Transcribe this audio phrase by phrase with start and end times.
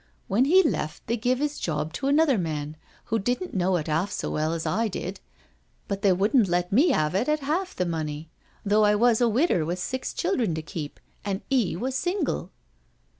[0.27, 2.75] When he left they give 'is job to another man,
[3.13, 5.19] who didn't know it 'alf as well as I did,
[5.87, 8.31] but they, wouldn't let me 'ave it at half the money,
[8.65, 12.49] though I was a wider with six children to keep, an' 'e was single."